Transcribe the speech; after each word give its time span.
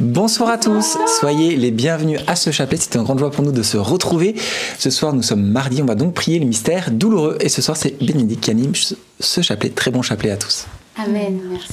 Bonsoir 0.00 0.50
à 0.50 0.58
tous, 0.58 0.96
soyez 1.18 1.56
les 1.56 1.72
bienvenus 1.72 2.20
à 2.28 2.36
ce 2.36 2.52
chapelet. 2.52 2.78
C'est 2.80 2.94
une 2.94 3.02
grande 3.02 3.18
joie 3.18 3.32
pour 3.32 3.44
nous 3.44 3.50
de 3.50 3.64
se 3.64 3.76
retrouver. 3.76 4.36
Ce 4.78 4.90
soir, 4.90 5.12
nous 5.12 5.24
sommes 5.24 5.42
mardi, 5.42 5.82
on 5.82 5.86
va 5.86 5.96
donc 5.96 6.14
prier 6.14 6.38
le 6.38 6.44
mystère 6.44 6.92
douloureux. 6.92 7.36
Et 7.40 7.48
ce 7.48 7.60
soir, 7.62 7.76
c'est 7.76 8.00
Bénédicte 8.00 8.44
qui 8.44 8.52
anime 8.52 8.72
ce 9.18 9.40
chapelet. 9.40 9.70
Très 9.70 9.90
bon 9.90 10.02
chapelet 10.02 10.30
à 10.30 10.36
tous. 10.36 10.66
Amen, 10.96 11.40
merci. 11.50 11.72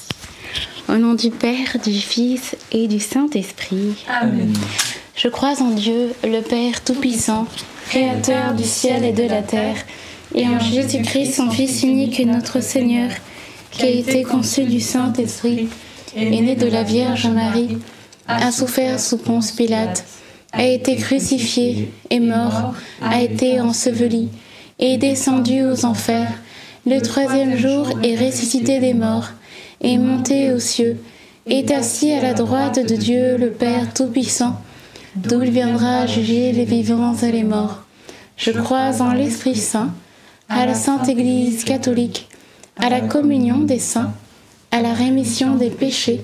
Au 0.89 0.95
nom 0.95 1.13
du 1.13 1.29
Père, 1.29 1.77
du 1.83 1.93
Fils 1.93 2.55
et 2.71 2.87
du 2.87 2.99
Saint-Esprit. 2.99 3.93
Amen. 4.09 4.53
Je 5.15 5.27
crois 5.27 5.61
en 5.61 5.69
Dieu, 5.69 6.11
le 6.23 6.41
Père 6.41 6.83
Tout-Puissant, 6.83 7.45
Créateur 7.89 8.55
du 8.55 8.63
ciel 8.63 9.03
et 9.03 9.13
de 9.13 9.29
la 9.29 9.43
terre, 9.43 9.77
et 10.33 10.47
en 10.47 10.59
Jésus-Christ, 10.59 11.33
son 11.33 11.51
Fils 11.51 11.83
unique 11.83 12.19
et 12.19 12.25
notre 12.25 12.59
Seigneur, 12.59 13.11
qui 13.69 13.83
a 13.83 13.89
été 13.89 14.23
conçu 14.23 14.63
du 14.63 14.81
Saint-Esprit, 14.81 15.67
est 16.15 16.29
né 16.41 16.55
de 16.55 16.65
la 16.65 16.81
Vierge 16.81 17.27
Marie 17.27 17.77
a 18.27 18.51
souffert 18.51 18.99
sous 18.99 19.17
Ponce 19.17 19.51
Pilate, 19.51 20.05
a 20.51 20.63
été 20.63 20.95
crucifié, 20.95 21.91
est 22.09 22.19
mort, 22.19 22.73
a 23.01 23.21
été 23.21 23.59
enseveli, 23.59 24.29
est 24.79 24.97
descendu 24.97 25.63
aux 25.63 25.85
enfers, 25.85 26.31
le 26.87 26.99
troisième 27.01 27.57
jour 27.57 27.89
est 28.03 28.15
ressuscité 28.15 28.79
des 28.79 28.93
morts, 28.93 29.29
est 29.81 29.97
monté 29.97 30.51
aux 30.51 30.59
cieux, 30.59 30.97
est 31.47 31.71
assis 31.71 32.11
à 32.11 32.21
la 32.21 32.33
droite 32.33 32.79
de 32.87 32.95
Dieu 32.95 33.37
le 33.37 33.51
Père 33.51 33.93
Tout-Puissant, 33.93 34.61
d'où 35.15 35.43
il 35.43 35.51
viendra 35.51 36.07
juger 36.07 36.51
les 36.51 36.65
vivants 36.65 37.15
et 37.15 37.31
les 37.31 37.43
morts. 37.43 37.83
Je 38.37 38.51
crois 38.51 39.01
en 39.01 39.13
l'Esprit 39.13 39.55
Saint, 39.55 39.93
à 40.49 40.65
la 40.65 40.73
Sainte 40.73 41.09
Église 41.09 41.63
catholique, 41.63 42.27
à 42.77 42.89
la 42.89 43.01
communion 43.01 43.59
des 43.59 43.79
saints, 43.79 44.13
à 44.71 44.81
la 44.81 44.93
rémission 44.93 45.55
des 45.55 45.69
péchés, 45.69 46.23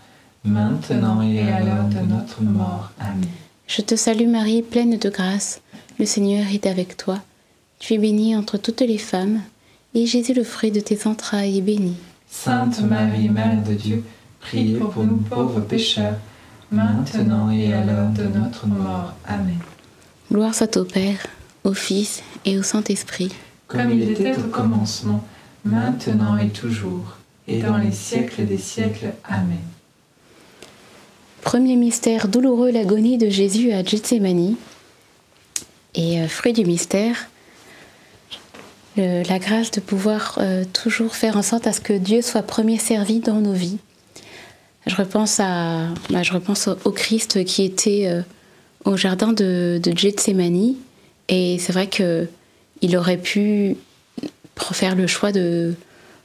maintenant 0.43 1.21
et 1.21 1.41
à 1.41 1.59
l'heure 1.61 1.87
de 1.87 1.99
notre 1.99 2.41
mort. 2.41 2.91
Amen. 2.99 3.27
Je 3.67 3.81
te 3.81 3.95
salue 3.95 4.27
Marie, 4.27 4.61
pleine 4.61 4.97
de 4.97 5.09
grâce, 5.09 5.61
le 5.99 6.05
Seigneur 6.05 6.45
est 6.53 6.65
avec 6.65 6.97
toi. 6.97 7.19
Tu 7.79 7.93
es 7.93 7.97
bénie 7.97 8.35
entre 8.35 8.57
toutes 8.57 8.81
les 8.81 8.97
femmes, 8.97 9.41
et 9.93 10.05
Jésus, 10.05 10.33
le 10.33 10.43
fruit 10.43 10.71
de 10.71 10.79
tes 10.79 11.07
entrailles, 11.07 11.57
est 11.57 11.61
béni. 11.61 11.95
Sainte 12.29 12.81
Marie, 12.81 13.29
Mère 13.29 13.63
de 13.63 13.73
Dieu, 13.73 14.03
priez 14.39 14.75
pour 14.75 15.03
nous 15.03 15.17
pauvres 15.17 15.61
pécheurs, 15.61 16.17
maintenant 16.71 17.51
et 17.51 17.73
à 17.73 17.83
l'heure 17.83 18.09
de 18.09 18.23
notre 18.23 18.67
mort. 18.67 19.13
Amen. 19.25 19.59
Gloire 20.31 20.55
soit 20.55 20.77
au 20.77 20.85
Père, 20.85 21.27
au 21.63 21.73
Fils 21.73 22.23
et 22.45 22.57
au 22.57 22.63
Saint-Esprit. 22.63 23.31
Comme 23.67 23.91
il 23.91 24.11
était 24.11 24.37
au 24.37 24.47
commencement, 24.47 25.23
maintenant 25.65 26.37
et 26.37 26.49
toujours, 26.49 27.17
et 27.47 27.61
dans 27.61 27.77
les 27.77 27.91
siècles 27.91 28.45
des 28.45 28.57
siècles. 28.57 29.13
Amen. 29.23 29.59
Premier 31.41 31.75
mystère 31.75 32.27
douloureux, 32.27 32.69
l'agonie 32.69 33.17
de 33.17 33.29
Jésus 33.29 33.71
à 33.71 33.83
Gethsemane. 33.83 34.55
Et 35.95 36.21
euh, 36.21 36.27
fruit 36.27 36.53
du 36.53 36.65
mystère, 36.65 37.27
la 38.95 39.39
grâce 39.39 39.71
de 39.71 39.79
pouvoir 39.79 40.37
euh, 40.39 40.63
toujours 40.71 41.15
faire 41.15 41.37
en 41.37 41.41
sorte 41.41 41.65
à 41.65 41.73
ce 41.73 41.81
que 41.81 41.93
Dieu 41.93 42.21
soit 42.21 42.43
premier 42.43 42.77
servi 42.77 43.19
dans 43.19 43.39
nos 43.39 43.53
vies. 43.53 43.79
Je 44.85 44.95
repense, 44.95 45.39
à, 45.39 45.87
bah, 46.09 46.23
je 46.23 46.33
repense 46.33 46.69
au, 46.85 46.91
Christ 46.91 47.43
qui 47.45 47.63
était 47.63 48.03
euh, 48.05 48.21
au 48.85 48.95
jardin 48.95 49.33
de, 49.33 49.81
Gethsemane. 49.95 50.75
Et 51.27 51.57
c'est 51.59 51.73
vrai 51.73 51.87
que 51.87 52.27
il 52.81 52.95
aurait 52.97 53.17
pu 53.17 53.77
faire 54.55 54.95
le 54.95 55.07
choix 55.07 55.31
de, 55.31 55.75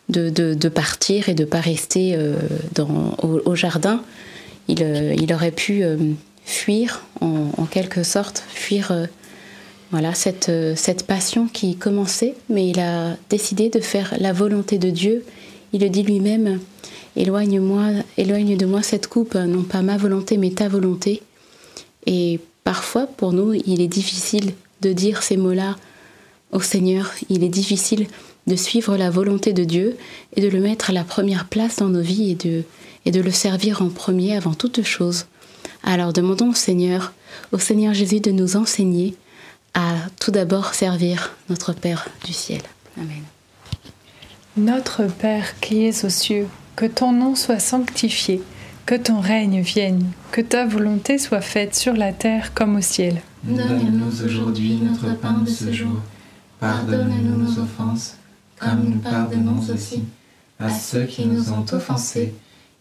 de, 0.08 0.68
partir 0.68 1.28
et 1.28 1.34
de 1.34 1.44
ne 1.44 1.48
pas 1.48 1.60
rester 1.60 2.18
dans, 2.74 3.14
au 3.22 3.54
jardin. 3.54 4.02
Il, 4.68 4.82
euh, 4.82 5.14
il 5.14 5.32
aurait 5.32 5.50
pu 5.52 5.82
euh, 5.82 5.96
fuir, 6.44 7.04
en, 7.20 7.50
en 7.56 7.64
quelque 7.64 8.02
sorte, 8.02 8.44
fuir 8.48 8.90
euh, 8.90 9.06
voilà, 9.92 10.14
cette, 10.14 10.50
cette 10.74 11.06
passion 11.06 11.46
qui 11.46 11.76
commençait, 11.76 12.34
mais 12.48 12.68
il 12.68 12.80
a 12.80 13.16
décidé 13.30 13.70
de 13.70 13.80
faire 13.80 14.14
la 14.18 14.32
volonté 14.32 14.78
de 14.78 14.90
Dieu. 14.90 15.24
Il 15.72 15.82
le 15.82 15.88
dit 15.88 16.02
lui-même, 16.02 16.58
éloigne-moi, 17.14 17.90
éloigne 18.16 18.56
de 18.56 18.66
moi 18.66 18.82
cette 18.82 19.06
coupe, 19.06 19.36
non 19.36 19.62
pas 19.62 19.82
ma 19.82 19.96
volonté, 19.96 20.38
mais 20.38 20.50
ta 20.50 20.68
volonté. 20.68 21.22
Et 22.06 22.40
parfois, 22.64 23.06
pour 23.06 23.32
nous, 23.32 23.54
il 23.54 23.80
est 23.80 23.88
difficile 23.88 24.54
de 24.82 24.92
dire 24.92 25.22
ces 25.22 25.36
mots-là 25.36 25.76
au 26.50 26.60
Seigneur. 26.60 27.12
Il 27.30 27.44
est 27.44 27.48
difficile 27.48 28.08
de 28.48 28.56
suivre 28.56 28.96
la 28.96 29.10
volonté 29.10 29.52
de 29.52 29.64
Dieu 29.64 29.96
et 30.34 30.40
de 30.40 30.48
le 30.48 30.60
mettre 30.60 30.90
à 30.90 30.92
la 30.92 31.04
première 31.04 31.46
place 31.46 31.76
dans 31.76 31.88
nos 31.88 32.02
vies 32.02 32.32
et 32.32 32.34
de, 32.34 32.64
et 33.06 33.10
de 33.10 33.22
le 33.22 33.30
servir 33.30 33.80
en 33.80 33.88
premier 33.88 34.36
avant 34.36 34.52
toute 34.52 34.82
chose. 34.82 35.26
Alors 35.82 36.12
demandons 36.12 36.50
au 36.50 36.54
Seigneur, 36.54 37.14
au 37.52 37.58
Seigneur 37.58 37.94
Jésus 37.94 38.20
de 38.20 38.32
nous 38.32 38.56
enseigner 38.56 39.16
à 39.72 39.94
tout 40.20 40.30
d'abord 40.30 40.74
servir 40.74 41.34
notre 41.48 41.72
Père 41.72 42.08
du 42.24 42.32
ciel. 42.32 42.62
Amen. 42.98 43.22
Notre 44.56 45.04
Père 45.04 45.58
qui 45.60 45.84
es 45.86 46.04
aux 46.04 46.10
cieux, 46.10 46.48
que 46.74 46.86
ton 46.86 47.12
nom 47.12 47.34
soit 47.34 47.58
sanctifié, 47.58 48.42
que 48.86 48.94
ton 48.94 49.20
règne 49.20 49.60
vienne, 49.60 50.06
que 50.32 50.40
ta 50.40 50.66
volonté 50.66 51.18
soit 51.18 51.40
faite 51.40 51.74
sur 51.74 51.94
la 51.94 52.12
terre 52.12 52.54
comme 52.54 52.76
au 52.76 52.80
ciel. 52.80 53.20
Donne-nous 53.44 54.24
aujourd'hui 54.24 54.80
notre 54.82 55.16
pain 55.18 55.38
de 55.44 55.50
ce 55.50 55.72
jour. 55.72 56.00
Pardonne-nous 56.58 57.36
nos 57.36 57.58
offenses, 57.60 58.16
comme 58.58 58.84
nous 58.84 58.98
pardonnons 58.98 59.60
aussi 59.72 60.04
à 60.58 60.70
ceux 60.70 61.04
qui 61.04 61.26
nous 61.26 61.52
ont 61.52 61.66
offensés, 61.70 62.32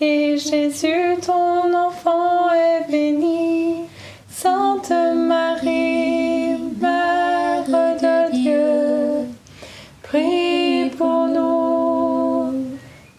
et 0.00 0.38
Jésus, 0.38 1.16
ton 1.24 1.74
enfant, 1.74 2.50
est 2.52 2.90
béni. 2.90 3.84
Sainte 4.30 4.90
Marie, 4.90 6.56
Mère 6.80 7.64
de 7.66 8.32
Dieu, 8.32 9.28
prie 10.02 10.90
pour 10.96 11.26
nous. 11.26 12.66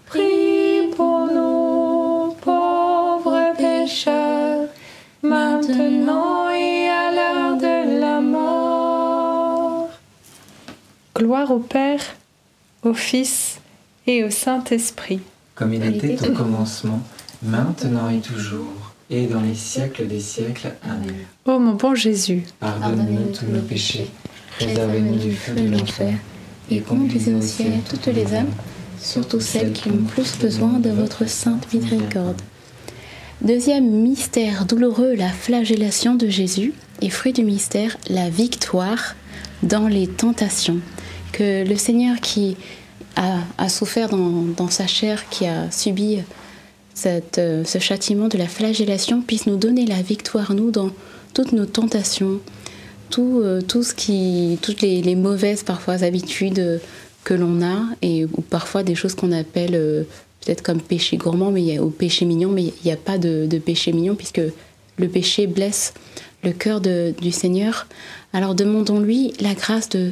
Prie 0.08 0.90
pour 0.96 1.28
nous, 1.28 2.34
pauvres 2.42 3.54
pécheurs, 3.56 4.68
maintenant 5.22 6.50
et 6.50 6.90
à 6.90 7.12
l'heure 7.12 7.58
de 7.58 8.00
la 8.00 8.20
mort. 8.20 9.90
Gloire 11.16 11.52
au 11.52 11.60
Père, 11.60 12.02
au 12.84 12.94
Fils 12.94 13.60
et 14.08 14.24
au 14.24 14.32
Saint-Esprit. 14.32 15.22
Comme 15.62 15.76
il 15.76 15.86
était 15.86 16.28
au 16.28 16.34
commencement, 16.34 17.00
maintenant 17.44 18.10
et 18.10 18.18
toujours, 18.18 18.96
et 19.12 19.28
dans 19.28 19.42
les 19.42 19.54
siècles 19.54 20.08
des 20.08 20.20
siècles. 20.20 20.74
Amen. 20.84 21.14
Ô 21.46 21.60
mon 21.60 21.76
bon 21.76 21.94
Jésus, 21.94 22.42
Pardonne-nous 22.60 23.32
tous 23.32 23.46
nos 23.46 23.62
péchés, 23.62 24.10
préservez-nous 24.58 25.20
du 25.20 25.34
feu 25.34 25.54
de 25.54 25.70
l'enfer, 25.70 26.16
et 26.72 26.80
conduisez 26.80 27.36
au 27.36 27.42
ciel 27.42 27.74
toutes 27.88 28.08
les 28.08 28.34
âmes, 28.34 28.50
surtout 29.00 29.40
celles 29.40 29.72
qui 29.72 29.90
ont 29.90 30.04
plus 30.04 30.36
besoin 30.40 30.80
de 30.80 30.90
votre 30.90 31.30
sainte 31.30 31.72
miséricorde. 31.72 32.42
Deuxième 33.44 33.88
mystère 33.88 34.66
douloureux, 34.66 35.14
la 35.14 35.30
flagellation 35.30 36.16
de 36.16 36.28
Jésus. 36.28 36.74
Et 37.04 37.12
fruit 37.12 37.34
du 37.34 37.44
mystère, 37.44 37.98
la 38.10 38.32
victoire 38.32 39.16
dans 39.62 39.88
les 39.88 40.08
tentations. 40.08 40.80
Que 41.34 41.68
le 41.68 41.76
Seigneur 41.76 42.20
qui 42.20 42.58
a, 43.16 43.70
souffert 43.70 44.10
dans, 44.10 44.70
sa 44.70 44.88
chair, 44.88 45.30
qui 45.30 45.46
a 45.46 45.70
subi 45.72 46.20
euh, 47.06 47.64
ce 47.64 47.80
châtiment 47.80 48.28
de 48.28 48.38
la 48.38 48.48
flagellation, 48.48 49.22
puisse 49.22 49.48
nous 49.48 49.58
donner 49.58 49.86
la 49.86 50.02
victoire, 50.02 50.54
nous, 50.54 50.72
dans 50.72 50.92
toutes 51.34 51.52
nos 51.52 51.66
tentations, 51.66 52.40
tout, 53.10 53.42
euh, 53.44 53.62
tout 53.62 53.84
ce 53.84 53.94
qui, 53.94 54.58
toutes 54.62 54.82
les, 54.82 55.16
mauvaises 55.16 55.64
parfois 55.64 56.04
habitudes 56.04 56.80
que 57.24 57.34
l'on 57.34 57.62
a, 57.64 57.80
et 58.02 58.26
ou 58.26 58.42
parfois 58.42 58.84
des 58.84 58.96
choses 58.96 59.16
qu'on 59.16 59.32
appelle 59.32 59.76
euh, 59.76 60.04
peut-être 60.44 60.64
comme 60.64 60.82
péché 60.82 61.18
gourmand, 61.18 61.52
mais 61.52 61.80
ou 61.80 61.90
péché 61.90 62.26
mignon, 62.26 62.50
mais 62.50 62.64
il 62.66 62.86
n'y 62.86 62.92
a 62.92 62.98
pas 62.98 63.18
de, 63.18 63.48
péché 63.64 63.94
mignon 63.94 64.16
puisque 64.16 64.42
le 64.98 65.08
péché 65.08 65.48
blesse 65.48 65.94
le 66.44 66.52
cœur 66.52 66.82
du 66.82 67.32
Seigneur. 67.32 67.88
Alors 68.34 68.56
demandons-lui 68.56 69.34
la 69.40 69.54
grâce 69.54 69.90
de, 69.90 70.12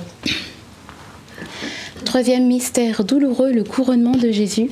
Troisième 2.11 2.45
mystère 2.45 3.05
douloureux, 3.05 3.53
le 3.53 3.63
couronnement 3.63 4.11
de 4.11 4.31
Jésus. 4.31 4.69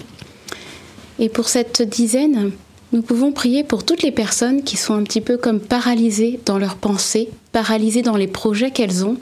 Et 1.20 1.30
pour 1.30 1.48
cette 1.48 1.82
dizaine, 1.82 2.52
nous 2.92 3.02
pouvons 3.02 3.32
prier 3.32 3.64
pour 3.64 3.86
toutes 3.86 4.04
les 4.04 4.12
personnes 4.12 4.62
qui 4.62 4.76
sont 4.76 4.94
un 4.94 5.04
petit 5.04 5.22
peu 5.22 5.38
comme 5.38 5.62
paralysées 5.62 6.42
dans 6.46 6.60
leurs 6.60 6.76
pensées, 6.76 7.30
paralysées 7.54 8.02
dans 8.02 8.18
les 8.18 8.28
projets 8.28 8.72
qu'elles 8.72 9.06
ont 9.06 9.16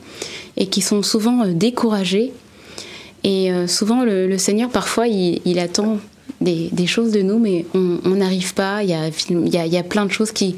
et 0.55 0.65
qui 0.65 0.81
sont 0.81 1.03
souvent 1.03 1.43
euh, 1.43 1.51
découragées. 1.53 2.33
Et 3.23 3.51
euh, 3.51 3.67
souvent, 3.67 4.03
le, 4.03 4.35
Seigneur, 4.39 4.71
parfois, 4.71 5.05
il, 5.07 5.59
attend 5.59 5.99
des, 6.41 6.71
choses 6.87 7.11
de 7.11 7.21
nous, 7.21 7.37
mais 7.37 7.67
on 7.75 8.15
n'arrive 8.15 8.55
pas. 8.55 8.81
Il 8.81 8.89
y, 8.89 9.77
a, 9.77 9.83
plein 9.83 10.07
de 10.07 10.11
choses 10.11 10.31
qui 10.31 10.55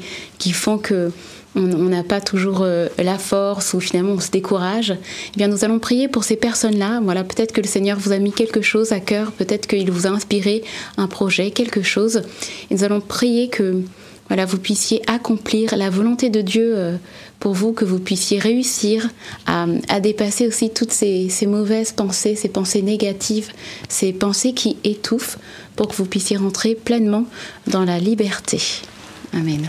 font 0.52 0.78
que 0.78 1.12
on 1.56 1.60
n'a 1.60 2.04
pas 2.04 2.20
toujours 2.20 2.60
euh, 2.62 2.88
la 2.98 3.18
force 3.18 3.74
ou 3.74 3.80
finalement 3.80 4.12
on 4.12 4.20
se 4.20 4.30
décourage. 4.30 4.94
Eh 5.34 5.36
bien, 5.36 5.48
nous 5.48 5.64
allons 5.64 5.78
prier 5.78 6.08
pour 6.08 6.24
ces 6.24 6.36
personnes-là. 6.36 7.00
Voilà, 7.02 7.24
peut-être 7.24 7.52
que 7.52 7.60
le 7.60 7.66
Seigneur 7.66 7.98
vous 7.98 8.12
a 8.12 8.18
mis 8.18 8.32
quelque 8.32 8.62
chose 8.62 8.92
à 8.92 9.00
cœur, 9.00 9.32
peut-être 9.32 9.66
qu'il 9.66 9.90
vous 9.90 10.06
a 10.06 10.10
inspiré 10.10 10.62
un 10.96 11.08
projet, 11.08 11.50
quelque 11.50 11.82
chose. 11.82 12.22
Nous 12.70 12.84
allons 12.84 13.00
prier 13.00 13.48
que 13.48 13.82
voilà, 14.28 14.46
vous 14.46 14.58
puissiez 14.58 15.02
accomplir 15.08 15.76
la 15.76 15.90
volonté 15.90 16.30
de 16.30 16.40
Dieu 16.40 16.72
euh, 16.76 16.96
pour 17.40 17.52
vous, 17.52 17.72
que 17.72 17.84
vous 17.84 17.98
puissiez 17.98 18.38
réussir 18.38 19.10
à, 19.46 19.66
à 19.88 19.98
dépasser 19.98 20.46
aussi 20.46 20.70
toutes 20.70 20.92
ces, 20.92 21.28
ces 21.28 21.46
mauvaises 21.46 21.90
pensées, 21.90 22.36
ces 22.36 22.48
pensées 22.48 22.82
négatives, 22.82 23.50
ces 23.88 24.12
pensées 24.12 24.52
qui 24.52 24.76
étouffent, 24.84 25.38
pour 25.74 25.88
que 25.88 25.96
vous 25.96 26.04
puissiez 26.04 26.36
rentrer 26.36 26.76
pleinement 26.76 27.24
dans 27.66 27.84
la 27.84 27.98
liberté. 27.98 28.60
Amen. 29.32 29.68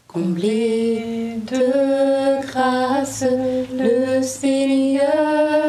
comblée 0.13 1.37
de 1.51 2.41
grâce, 2.45 3.23
le 3.73 4.21
Seigneur 4.21 5.60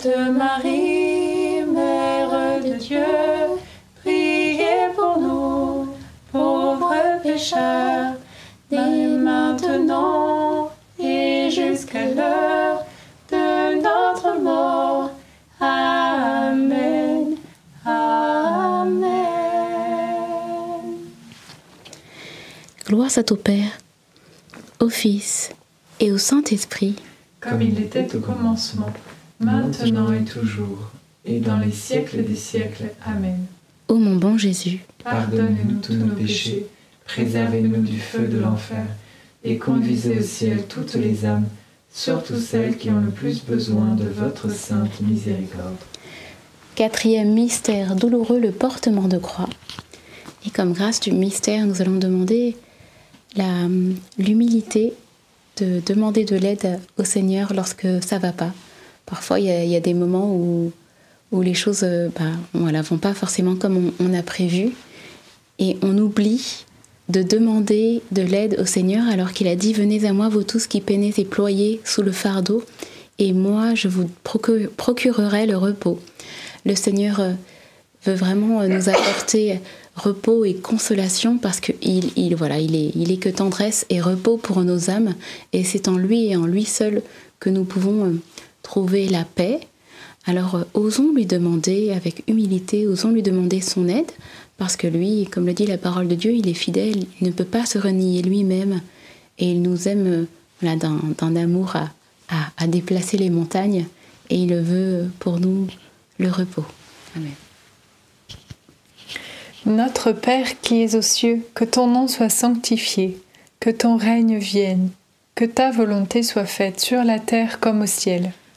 Sainte 0.00 0.30
Marie, 0.32 1.62
Mère 1.66 2.60
de 2.62 2.74
Dieu, 2.78 3.04
priez 4.00 4.88
pour 4.94 5.18
nous, 5.20 5.88
pauvres 6.32 6.94
pécheurs, 7.22 8.14
dès 8.70 9.06
maintenant 9.06 10.70
et 10.98 11.50
jusqu'à 11.50 12.06
l'heure 12.14 12.86
de 13.30 13.74
notre 13.82 14.40
mort. 14.40 15.10
Amen. 15.60 17.36
Amen. 17.84 19.10
Gloire 22.86 23.10
soit 23.10 23.30
au 23.32 23.36
Père, 23.36 23.78
au 24.78 24.88
Fils 24.88 25.50
et 25.98 26.10
au 26.10 26.18
Saint-Esprit. 26.18 26.96
Comme 27.40 27.60
il 27.60 27.78
était 27.80 28.14
au 28.16 28.20
commencement, 28.20 28.92
maintenant 29.40 30.12
et 30.12 30.24
toujours, 30.24 30.90
et 31.24 31.40
dans 31.40 31.58
les 31.58 31.72
siècles 31.72 32.22
des 32.24 32.36
siècles. 32.36 32.84
Amen. 33.04 33.46
Ô 33.88 33.94
mon 33.96 34.16
bon 34.16 34.38
Jésus, 34.38 34.80
Pardonnez-nous 35.02 35.80
tous 35.80 35.94
nos 35.94 36.14
péchés, 36.14 36.66
préservez-nous 37.06 37.82
du 37.82 37.98
feu 37.98 38.28
de 38.28 38.38
l'enfer, 38.38 38.84
et 39.42 39.56
conduisez 39.56 40.18
au 40.18 40.22
ciel 40.22 40.64
toutes 40.68 40.94
les 40.94 41.24
âmes, 41.24 41.46
surtout 41.92 42.36
celles 42.38 42.76
qui 42.76 42.90
ont 42.90 43.00
le 43.00 43.10
plus 43.10 43.42
besoin 43.44 43.94
de 43.94 44.04
votre 44.04 44.50
sainte 44.50 45.00
miséricorde. 45.00 45.76
quatrième 46.76 47.32
mystère 47.32 47.96
douloureux, 47.96 48.38
le 48.38 48.52
portement 48.52 49.08
de 49.08 49.18
croix. 49.18 49.48
Et 50.46 50.50
comme 50.50 50.72
grâce 50.72 51.00
du 51.00 51.12
mystère, 51.12 51.66
nous 51.66 51.82
allons 51.82 51.98
demander 51.98 52.56
l'humilité 54.18 54.92
de 55.56 55.80
demander 55.84 56.24
de 56.24 56.36
l'aide 56.36 56.80
au 56.96 57.04
Seigneur 57.04 57.52
lorsque 57.52 57.86
ça 58.02 58.18
va 58.18 58.32
pas. 58.32 58.52
Parfois, 59.10 59.40
il 59.40 59.46
y 59.46 59.76
a, 59.76 59.80
des 59.80 59.92
moments 59.92 60.32
où, 60.32 60.72
les 61.42 61.54
choses 61.54 61.82
euh, 61.82 62.08
bah, 62.16 62.30
voilà, 62.54 62.80
vont 62.80 62.98
pas 62.98 63.12
forcément 63.12 63.56
comme 63.56 63.92
on, 63.98 64.14
a 64.14 64.22
prévu. 64.22 64.70
Et 65.58 65.76
on 65.82 65.98
oublie 65.98 66.64
de 67.08 67.22
demander 67.22 68.02
de 68.12 68.22
l'aide 68.22 68.56
au 68.60 68.64
Seigneur 68.64 69.08
alors 69.08 69.32
qu'il 69.32 69.48
a 69.48 69.56
dit 69.56 69.72
Venez 69.72 70.06
à 70.06 70.12
moi, 70.12 70.28
vous 70.28 70.44
tous 70.44 70.68
qui 70.68 70.80
peinez 70.80 71.12
et 71.18 71.24
ployez 71.24 71.80
sous 71.84 72.02
le 72.02 72.12
fardeau, 72.12 72.64
et 73.18 73.32
moi 73.32 73.74
je 73.74 73.88
vous 73.88 74.08
procu- 74.24 74.68
procurerai 74.68 75.46
le 75.46 75.56
repos. 75.56 75.98
Le 76.64 76.76
Seigneur 76.76 77.18
euh, 77.18 77.32
veut 78.06 78.14
vraiment 78.14 78.60
euh, 78.60 78.68
nous 78.68 78.88
apporter 78.88 79.60
repos 79.96 80.44
et 80.44 80.54
consolation 80.54 81.36
parce 81.36 81.58
qu'il 81.58 82.10
il, 82.16 82.36
voilà, 82.36 82.58
il 82.58 83.10
est, 83.12 83.16
que 83.16 83.28
tendresse 83.28 83.86
et 83.90 84.00
repos 84.00 84.36
pour 84.36 84.62
nos 84.62 84.88
âmes. 84.88 85.14
Et 85.52 85.64
c'est 85.64 85.88
en 85.88 85.96
lui 85.96 86.28
et 86.28 86.36
en 86.36 86.46
lui 86.46 86.64
seul 86.64 87.02
que 87.40 87.50
nous 87.50 87.64
pouvons 87.64 88.14
trouver 88.62 89.08
la 89.08 89.24
paix. 89.24 89.60
Alors 90.26 90.54
euh, 90.56 90.64
osons 90.74 91.12
lui 91.14 91.26
demander 91.26 91.90
avec 91.92 92.22
humilité, 92.28 92.86
osons 92.86 93.10
lui 93.10 93.22
demander 93.22 93.60
son 93.60 93.88
aide 93.88 94.10
parce 94.58 94.76
que 94.76 94.86
lui, 94.86 95.26
comme 95.30 95.46
le 95.46 95.54
dit 95.54 95.66
la 95.66 95.78
parole 95.78 96.08
de 96.08 96.14
Dieu, 96.14 96.32
il 96.34 96.48
est 96.48 96.54
fidèle, 96.54 97.04
il 97.20 97.26
ne 97.26 97.32
peut 97.32 97.44
pas 97.44 97.64
se 97.64 97.78
renier 97.78 98.20
lui-même 98.22 98.80
et 99.38 99.50
il 99.52 99.62
nous 99.62 99.88
aime 99.88 100.28
euh, 100.62 100.76
d'un 100.76 101.36
amour 101.36 101.76
à, 101.76 101.88
à- 102.28 102.50
à 102.58 102.66
déplacer 102.66 103.16
les 103.16 103.30
montagnes 103.30 103.86
et 104.28 104.36
il 104.36 104.54
veut 104.54 105.10
pour 105.18 105.40
nous 105.40 105.66
le 106.18 106.30
repos. 106.30 106.66
Amen. 107.16 107.32
Notre 109.66 110.12
Père 110.12 110.60
qui 110.60 110.82
es 110.82 110.94
aux 110.94 111.02
cieux, 111.02 111.42
que 111.54 111.64
ton 111.64 111.86
nom 111.86 112.08
soit 112.08 112.30
sanctifié, 112.30 113.18
que 113.58 113.70
ton 113.70 113.96
règne 113.96 114.38
vienne, 114.38 114.90
que 115.34 115.44
ta 115.44 115.70
volonté 115.70 116.22
soit 116.22 116.46
faite 116.46 116.80
sur 116.80 117.04
la 117.04 117.18
terre 117.18 117.60
comme 117.60 117.82
au 117.82 117.86
ciel. 117.86 118.32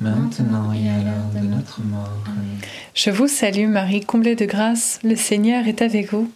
maintenant 0.00 0.72
et 0.72 0.88
à 0.88 0.98
l'heure 0.98 1.30
de 1.34 1.46
notre 1.46 1.80
mort. 1.82 2.24
Amen. 2.26 2.58
Je 2.94 3.10
vous 3.10 3.28
salue 3.28 3.68
Marie, 3.68 4.00
comblée 4.00 4.36
de 4.36 4.44
grâce, 4.44 4.98
le 5.04 5.16
Seigneur 5.16 5.66
est 5.66 5.82
avec 5.82 6.12
vous. 6.12 6.30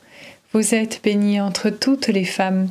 Vous 0.52 0.74
êtes 0.74 1.00
bénie 1.02 1.40
entre 1.40 1.70
toutes 1.70 2.08
les 2.08 2.24
femmes, 2.24 2.68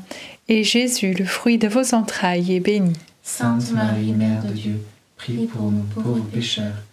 et 0.47 0.63
Jésus, 0.63 1.13
le 1.13 1.25
fruit 1.25 1.58
de 1.58 1.67
vos 1.67 1.93
entrailles, 1.93 2.54
est 2.54 2.60
béni. 2.60 2.93
Sainte 3.23 3.71
Marie, 3.71 4.12
Mère 4.12 4.43
de 4.43 4.54
Dieu, 4.54 4.82
prie 5.15 5.47
pour 5.47 5.71
nous 5.71 5.84
pauvres 5.84 6.25
pécheurs, 6.25 6.84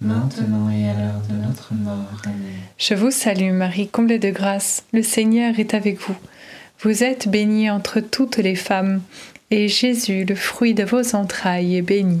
maintenant 0.00 0.68
et 0.70 0.88
à 0.88 0.94
l'heure 0.94 1.22
de 1.30 1.46
notre 1.46 1.72
mort. 1.74 2.20
Amen. 2.24 2.36
Je 2.76 2.94
vous 2.94 3.10
salue 3.10 3.52
Marie, 3.52 3.88
comblée 3.88 4.18
de 4.18 4.30
grâce, 4.30 4.84
le 4.92 5.02
Seigneur 5.02 5.58
est 5.58 5.74
avec 5.74 5.98
vous. 6.00 6.16
Vous 6.80 7.02
êtes 7.02 7.28
bénie 7.28 7.70
entre 7.70 8.00
toutes 8.00 8.36
les 8.36 8.56
femmes, 8.56 9.00
et 9.50 9.68
Jésus, 9.68 10.24
le 10.24 10.34
fruit 10.34 10.74
de 10.74 10.84
vos 10.84 11.14
entrailles, 11.14 11.76
est 11.76 11.82
béni. 11.82 12.20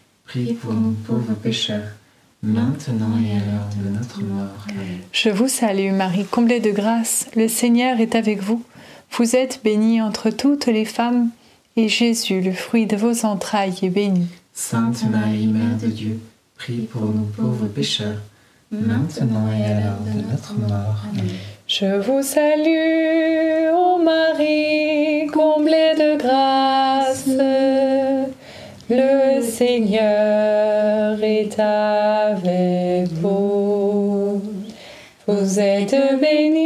pour 0.61 0.73
nous 0.73 0.91
pauvres 0.91 1.33
pécheurs, 1.33 1.91
maintenant 2.41 3.17
et 3.21 3.31
à 3.31 3.39
l'heure 3.39 3.69
de 3.83 3.89
notre 3.89 4.21
mort. 4.21 4.65
Amen. 4.69 4.99
Je 5.11 5.29
vous 5.29 5.47
salue 5.47 5.91
Marie, 5.91 6.25
comblée 6.25 6.59
de 6.59 6.71
grâce, 6.71 7.27
le 7.35 7.47
Seigneur 7.47 7.99
est 7.99 8.15
avec 8.15 8.41
vous. 8.41 8.63
Vous 9.11 9.35
êtes 9.35 9.59
bénie 9.63 10.01
entre 10.01 10.29
toutes 10.29 10.67
les 10.67 10.85
femmes, 10.85 11.29
et 11.75 11.89
Jésus, 11.89 12.41
le 12.41 12.53
fruit 12.53 12.85
de 12.85 12.95
vos 12.95 13.25
entrailles, 13.25 13.75
est 13.81 13.89
béni. 13.89 14.27
Sainte 14.53 15.03
Marie, 15.09 15.47
Mère 15.47 15.77
de 15.77 15.87
Dieu, 15.87 16.19
priez 16.55 16.83
pour 16.83 17.01
nous 17.01 17.25
pauvres 17.25 17.67
pécheurs, 17.67 18.21
maintenant 18.71 19.51
et 19.51 19.65
à 19.65 19.79
l'heure 19.81 19.99
de 19.99 20.31
notre 20.31 20.53
mort. 20.53 21.05
Amen. 21.11 21.29
Je 21.67 21.99
vous 21.99 22.21
salue, 22.21 23.69
ô 23.73 23.97
Marie, 23.97 25.27
comblée 25.27 25.95
de 25.97 26.17
grâce. 26.17 27.27
Le 28.89 29.20
Seigneur 29.51 31.21
est 31.21 31.59
avec 31.59 33.09
vous. 33.19 34.41
Vous 35.27 35.59
êtes 35.59 35.95
bénie 36.21 36.60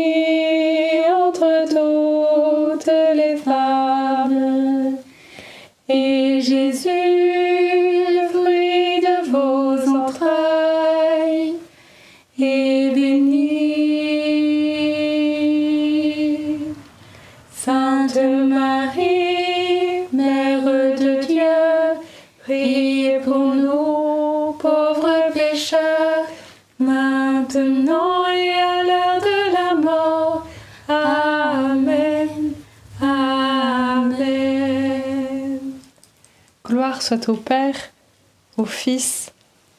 priez 22.45 23.19
pour 23.21 23.55
nous 23.55 24.53
pauvres 24.59 25.33
pécheurs, 25.33 26.25
maintenant 26.77 28.27
et 28.27 28.51
à 28.51 28.83
l'heure 28.83 29.19
de 29.19 29.53
la 29.53 29.73
mort. 29.81 30.45
Amen. 30.87 32.29
Amen. 33.01 34.29
Gloire 36.63 37.01
soit 37.01 37.27
au 37.29 37.35
Père, 37.35 37.75
au 38.57 38.65
Fils 38.65 39.31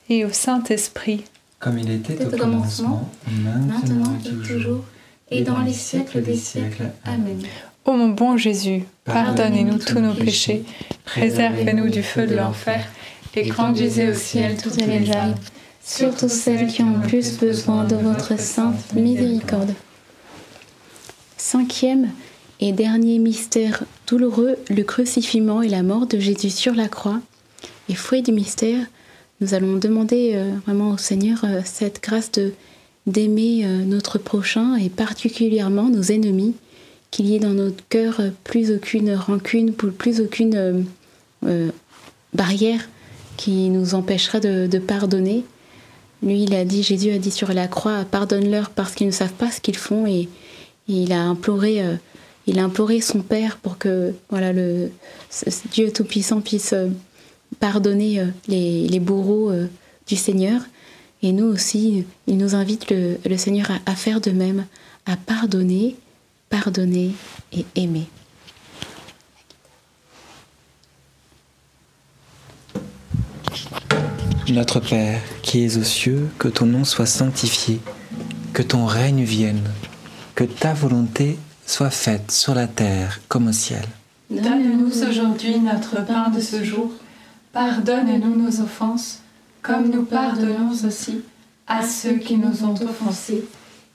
et 0.09 0.25
au 0.25 0.33
Saint-Esprit. 0.33 1.23
Comme 1.61 1.79
il 1.79 1.89
était 1.91 2.27
au 2.27 2.31
commencement, 2.37 3.09
maintenant 3.29 4.19
et 4.25 4.47
toujours, 4.47 4.85
et 5.31 5.43
dans 5.43 5.61
les 5.61 5.73
siècles 5.73 6.21
des 6.23 6.37
siècles. 6.37 6.91
Amen. 7.05 7.43
Ô 7.87 7.93
mon 7.93 8.09
bon 8.09 8.37
Jésus, 8.37 8.83
pardonnez-nous 9.05 9.79
tous 9.79 10.01
nos 10.01 10.13
péchés, 10.13 10.65
préservez-nous 11.05 11.89
du 11.89 12.03
feu 12.03 12.27
de 12.27 12.35
l'enfer, 12.35 12.85
et 13.37 13.49
conduisez 13.49 14.09
au 14.09 14.15
ciel 14.15 14.57
toutes 14.61 14.75
les 14.77 15.09
âmes, 15.13 15.37
surtout 15.85 16.29
celles 16.29 16.67
qui 16.67 16.83
ont 16.83 16.99
le 16.99 17.07
plus 17.07 17.39
besoin 17.39 17.85
de 17.85 17.95
votre 17.95 18.37
sainte 18.41 18.93
miséricorde. 18.95 19.73
Cinquième 21.37 22.11
et 22.59 22.73
dernier 22.73 23.21
mystère 23.21 23.85
douloureux, 24.09 24.57
le 24.69 24.83
crucifixion 24.83 25.63
et 25.63 25.69
la 25.69 25.85
mort 25.85 26.09
de 26.09 26.19
Jésus 26.19 26.51
sur 26.51 26.75
la 26.75 26.89
croix. 26.89 27.21
Et 27.89 27.95
fruit 27.95 28.23
du 28.23 28.33
mystère, 28.33 28.85
nous 29.41 29.55
allons 29.55 29.77
demander 29.77 30.33
euh, 30.35 30.51
vraiment 30.67 30.91
au 30.91 30.99
Seigneur 30.99 31.45
euh, 31.45 31.61
cette 31.65 32.03
grâce 32.03 32.33
de 32.33 32.53
d'aimer 33.07 33.65
euh, 33.65 33.85
notre 33.85 34.19
prochain 34.19 34.75
et 34.75 34.89
particulièrement 34.89 35.89
nos 35.89 36.03
ennemis, 36.03 36.57
qu'il 37.11 37.27
y 37.27 37.37
ait 37.37 37.41
dans 37.41 37.55
notre 37.55 37.87
cœur 37.89 38.21
plus 38.45 38.71
aucune 38.71 39.15
rancune, 39.15 39.73
plus- 39.73 40.21
aucune 40.21 40.55
euh, 40.55 40.81
euh, 41.47 41.71
barrière 42.35 42.89
qui 43.37 43.69
nous 43.69 43.95
empêchera 43.95 44.41
de, 44.41 44.79
pardonner. 44.79 45.45
Lui, 46.23 46.45
il 46.45 46.55
a 46.55 46.65
dit, 46.65 46.83
Jésus 46.83 47.11
a 47.11 47.19
dit 47.19 47.31
sur 47.31 47.53
la 47.53 47.69
croix, 47.69 48.05
pardonne-leur 48.11 48.71
parce 48.71 48.95
qu'ils 48.95 49.07
ne 49.07 49.13
savent 49.13 49.35
pas 49.35 49.51
ce 49.51 49.61
qu'ils 49.61 49.77
font 49.77 50.07
et, 50.07 50.29
il 50.89 51.13
a 51.13 51.21
imploré, 51.21 51.83
euh, 51.83 51.97
il 52.47 52.61
a 52.61 52.65
imploré 52.65 53.01
son 53.01 53.19
Père 53.21 53.57
pour 53.57 53.77
que 53.77 54.15
voilà 54.31 54.53
le 54.53 54.93
Dieu 55.73 55.93
tout-puissant 55.93 56.41
puisse 56.41 56.75
pardonner 57.59 58.25
les, 58.47 58.87
les 58.87 59.01
bourreaux 59.01 59.51
du 60.07 60.15
Seigneur. 60.15 60.61
Et 61.23 61.33
nous 61.33 61.47
aussi, 61.47 62.05
il 62.27 62.39
nous 62.39 62.55
invite 62.55 62.87
le, 62.91 63.37
Seigneur 63.37 63.71
à 63.85 63.95
faire 63.97 64.21
de 64.21 64.31
même, 64.31 64.65
à 65.07 65.17
pardonner, 65.17 65.97
pardonner 66.49 67.13
et 67.53 67.65
aimer. 67.75 68.09
Notre 74.49 74.79
Père, 74.79 75.21
qui 75.43 75.65
es 75.65 75.77
aux 75.77 75.83
cieux, 75.83 76.29
que 76.39 76.47
ton 76.49 76.67
nom 76.67 76.85
soit 76.85 77.07
sanctifié, 77.07 77.81
que 78.53 78.63
ton 78.63 78.87
règne 78.87 79.25
vienne, 79.25 79.69
que 80.37 80.45
ta 80.45 80.73
volonté 80.73 81.37
soit 81.67 81.91
faite 81.91 82.31
sur 82.31 82.55
la 82.55 82.69
terre 82.69 83.21
comme 83.29 83.49
au 83.49 83.53
ciel. 83.53 83.85
Donne-nous 84.31 85.03
aujourd'hui 85.03 85.59
notre 85.59 86.05
pain 86.05 86.31
de 86.31 86.41
ce 86.41 86.63
jour. 86.63 86.93
Pardonne-nous 87.53 88.37
nos 88.37 88.61
offenses, 88.61 89.21
comme 89.63 89.91
nous 89.91 90.05
pardonnons 90.05 90.71
aussi 90.87 91.23
à 91.67 91.83
ceux 91.85 92.19
qui 92.19 92.37
nous 92.37 92.65
ont 92.65 92.75
offensés. 92.75 93.45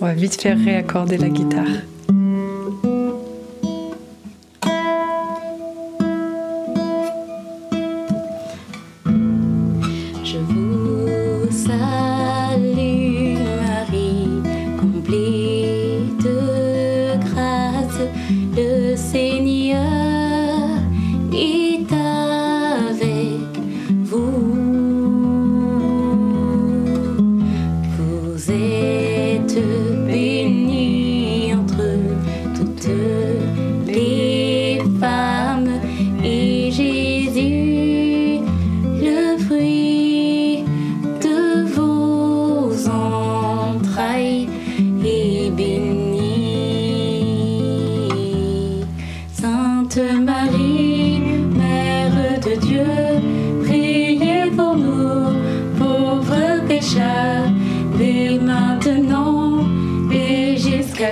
On 0.00 0.06
va 0.06 0.14
vite 0.14 0.40
faire 0.40 0.58
réaccorder 0.58 1.18
la 1.18 1.28
guitare. 1.28 1.66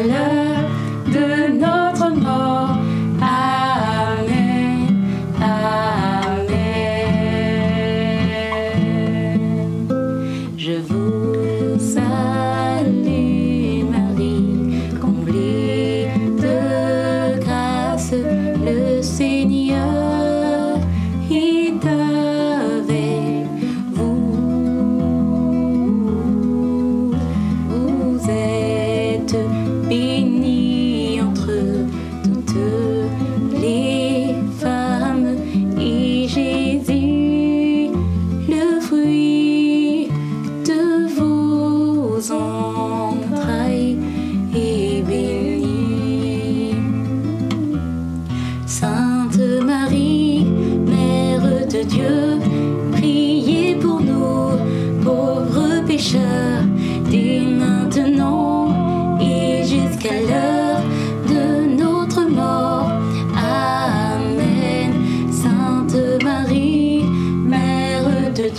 L'heure 0.09 0.71
de 1.07 1.38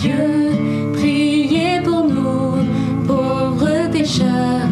Dieu, 0.00 0.92
priez 0.94 1.80
pour 1.82 2.04
nous, 2.04 2.64
pauvres 3.06 3.90
pécheurs, 3.92 4.68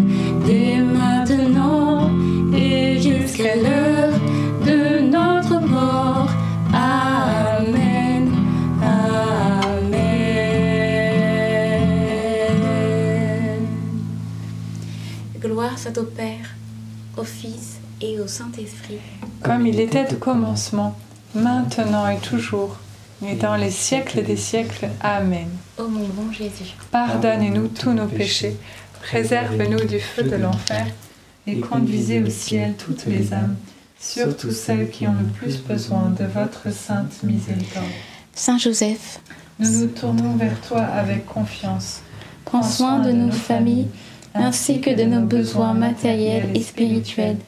dès 0.47 0.77
maintenant 0.79 2.11
et 2.55 2.99
jusqu'à 2.99 3.57
l'heure 3.57 4.14
de 4.64 5.01
notre 5.01 5.61
mort. 5.61 6.31
Amen. 6.73 8.33
Amen. 8.83 10.09
Gloire 15.38 15.79
soit 15.79 15.99
au 15.99 16.05
Père, 16.05 16.55
au 17.19 17.25
Fils 17.25 17.81
et 18.01 18.19
au 18.19 18.27
Saint-Esprit. 18.27 19.01
Comme 19.43 19.67
il 19.67 19.79
était 19.79 20.11
au 20.11 20.17
commencement, 20.17 20.97
maintenant 21.35 22.09
et 22.09 22.17
toujours, 22.17 22.79
et 23.26 23.35
dans 23.35 23.57
les 23.57 23.70
siècles 23.70 24.22
des 24.22 24.37
siècles. 24.37 24.88
Amen. 25.00 25.48
Ô 25.78 25.88
mon 25.88 26.07
bon 26.09 26.31
Jésus, 26.33 26.74
Pardonnez-nous 26.90 27.68
tous 27.68 27.92
nos 27.92 28.07
péchés, 28.07 28.57
préserve-nous 29.02 29.85
du 29.87 29.98
feu 30.00 30.22
de 30.24 30.37
l'enfer, 30.37 30.87
et 31.46 31.61
conduisez 31.61 32.22
au 32.22 32.31
ciel 32.31 32.74
toutes 32.76 33.07
les 33.07 33.33
âmes, 33.33 33.57
surtout 34.00 34.50
celles 34.52 34.90
qui 34.90 35.07
ont 35.07 35.14
le 35.18 35.26
plus 35.26 35.59
besoin 35.62 36.11
de 36.18 36.24
votre 36.24 36.72
sainte 36.72 37.22
miséricorde. 37.22 37.87
Saint 38.35 38.59
Joseph, 38.59 39.20
Nous 39.59 39.70
nous 39.81 39.87
tournons 39.88 40.37
vers 40.37 40.61
toi 40.61 40.83
avec 40.83 41.26
confiance. 41.26 42.00
prends 42.44 42.62
soin 42.62 43.00
de 43.00 43.11
nos 43.12 43.33
familles 43.33 43.88
ainsi 44.35 44.81
que 44.81 44.90
de 44.90 45.02
nos 45.04 45.22
besoins 45.22 45.74
matériels 45.74 46.50
et 46.54 46.62
spirituels. 46.62 47.38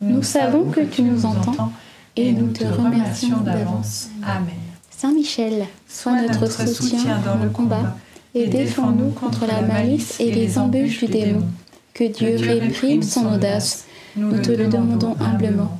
Nous 0.00 0.22
savons 0.22 0.64
que 0.70 0.80
tu 0.80 1.02
nous 1.02 1.26
entends 1.26 1.72
et 2.16 2.32
nous 2.32 2.48
te 2.52 2.64
remercions 2.64 3.38
d'avance. 3.38 4.08
Amen. 4.22 4.54
Saint 5.00 5.12
Michel, 5.12 5.64
sois 5.88 6.20
notre 6.22 6.50
soutien 6.50 7.20
dans 7.24 7.36
le 7.36 7.50
combat 7.50 7.96
et 8.34 8.48
défends-nous 8.48 9.10
contre 9.10 9.46
la 9.46 9.62
malice 9.62 10.18
et 10.18 10.32
les 10.32 10.58
embûches 10.58 11.04
du 11.04 11.06
démon. 11.06 11.46
Que 11.94 12.02
Dieu 12.02 12.34
réprime 12.36 13.04
son 13.04 13.32
audace, 13.32 13.84
nous 14.16 14.42
te 14.42 14.50
le 14.50 14.66
demandons 14.66 15.14
humblement. 15.20 15.78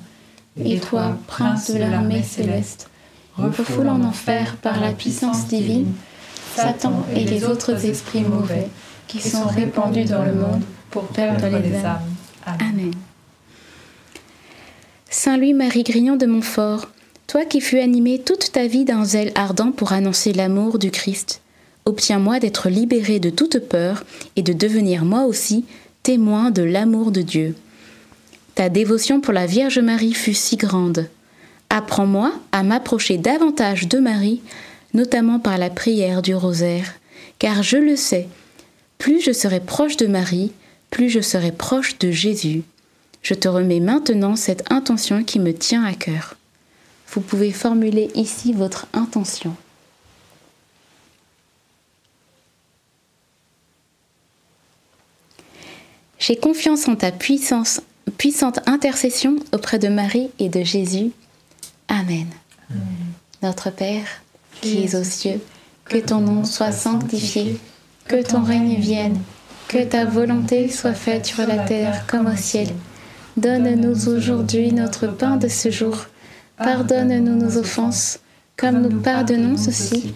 Et 0.64 0.78
toi, 0.78 1.18
prince 1.26 1.68
de 1.68 1.78
l'armée 1.78 2.22
céleste, 2.22 2.90
refoule 3.36 3.88
en 3.88 4.04
enfer 4.04 4.54
par 4.62 4.80
la 4.80 4.92
puissance 4.92 5.48
divine. 5.48 5.92
Satan 6.54 7.04
et 7.12 7.24
les 7.24 7.44
autres 7.44 7.84
esprits 7.86 8.22
mauvais 8.22 8.68
qui 9.08 9.20
sont 9.20 9.48
répandus 9.48 10.04
dans 10.04 10.22
le 10.22 10.34
monde 10.34 10.62
pour 10.90 11.08
perdre 11.08 11.48
les 11.48 11.74
âmes. 11.84 11.98
Amen. 12.46 12.92
Saint 15.10 15.36
Louis-Marie 15.36 15.82
Grignon 15.82 16.14
de 16.14 16.26
Montfort, 16.26 16.86
toi 17.28 17.44
qui 17.44 17.60
fus 17.60 17.78
animé 17.78 18.18
toute 18.18 18.52
ta 18.52 18.66
vie 18.66 18.86
d'un 18.86 19.04
zèle 19.04 19.32
ardent 19.34 19.70
pour 19.70 19.92
annoncer 19.92 20.32
l'amour 20.32 20.78
du 20.78 20.90
Christ, 20.90 21.42
obtiens-moi 21.84 22.40
d'être 22.40 22.70
libéré 22.70 23.20
de 23.20 23.28
toute 23.28 23.58
peur 23.58 24.04
et 24.36 24.42
de 24.42 24.54
devenir 24.54 25.04
moi 25.04 25.26
aussi 25.26 25.66
témoin 26.02 26.50
de 26.50 26.62
l'amour 26.62 27.12
de 27.12 27.20
Dieu. 27.20 27.54
Ta 28.54 28.70
dévotion 28.70 29.20
pour 29.20 29.34
la 29.34 29.44
Vierge 29.44 29.78
Marie 29.78 30.14
fut 30.14 30.32
si 30.32 30.56
grande. 30.56 31.06
Apprends-moi 31.68 32.32
à 32.50 32.62
m'approcher 32.62 33.18
davantage 33.18 33.88
de 33.88 33.98
Marie, 33.98 34.40
notamment 34.94 35.38
par 35.38 35.58
la 35.58 35.68
prière 35.68 36.22
du 36.22 36.34
rosaire, 36.34 36.94
car 37.38 37.62
je 37.62 37.76
le 37.76 37.96
sais, 37.96 38.26
plus 38.96 39.20
je 39.20 39.32
serai 39.32 39.60
proche 39.60 39.98
de 39.98 40.06
Marie, 40.06 40.52
plus 40.88 41.10
je 41.10 41.20
serai 41.20 41.52
proche 41.52 41.98
de 41.98 42.10
Jésus. 42.10 42.62
Je 43.20 43.34
te 43.34 43.48
remets 43.48 43.80
maintenant 43.80 44.34
cette 44.34 44.72
intention 44.72 45.24
qui 45.24 45.38
me 45.40 45.52
tient 45.52 45.84
à 45.84 45.92
cœur. 45.92 46.37
Vous 47.10 47.20
pouvez 47.20 47.52
formuler 47.52 48.10
ici 48.14 48.52
votre 48.52 48.86
intention. 48.92 49.54
J'ai 56.18 56.36
confiance 56.36 56.88
en 56.88 56.96
ta 56.96 57.12
puissance, 57.12 57.80
puissante 58.18 58.60
intercession 58.66 59.36
auprès 59.52 59.78
de 59.78 59.88
Marie 59.88 60.30
et 60.38 60.48
de 60.48 60.62
Jésus. 60.62 61.12
Amen. 61.88 62.26
Notre 63.42 63.70
Père, 63.70 64.04
qui 64.60 64.84
es 64.84 64.94
aux 64.94 65.04
cieux, 65.04 65.40
que 65.84 65.96
ton 65.96 66.20
nom 66.20 66.44
soit 66.44 66.72
sanctifié, 66.72 67.58
que 68.06 68.22
ton 68.22 68.42
règne 68.42 68.76
vienne, 68.76 69.18
que 69.68 69.82
ta 69.84 70.04
volonté 70.04 70.68
soit 70.70 70.94
faite 70.94 71.24
sur 71.24 71.46
la 71.46 71.58
terre 71.58 72.06
comme 72.06 72.26
au 72.26 72.36
ciel. 72.36 72.68
Donne-nous 73.36 74.08
aujourd'hui 74.08 74.72
notre 74.72 75.06
pain 75.06 75.36
de 75.36 75.48
ce 75.48 75.70
jour. 75.70 76.06
Pardonne-nous 76.58 77.36
nos 77.36 77.56
offenses, 77.56 78.20
comme 78.56 78.82
nous 78.82 79.00
pardonnons 79.00 79.54
aussi 79.54 80.14